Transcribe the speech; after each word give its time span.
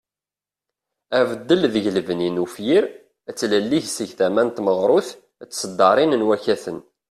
Abeddel 1.19 1.61
deg 1.73 1.85
lbeni 1.97 2.29
n 2.31 2.41
ufyir 2.43 2.83
,d 3.31 3.33
tlelli 3.39 3.79
seg 3.87 4.09
tama 4.17 4.43
n 4.45 4.49
tmeɣrut 4.49 5.09
d 5.45 5.49
tesddarin 5.51 6.19
d 6.21 6.21
wakaten. 6.27 6.77